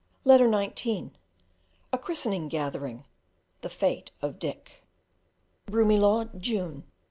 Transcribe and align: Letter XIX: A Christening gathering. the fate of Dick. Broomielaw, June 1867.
Letter 0.23 0.51
XIX: 0.51 1.11
A 1.93 1.97
Christening 1.99 2.47
gathering. 2.47 3.05
the 3.61 3.69
fate 3.69 4.09
of 4.19 4.39
Dick. 4.39 4.83
Broomielaw, 5.67 6.23
June 6.39 6.89
1867. 6.89 6.91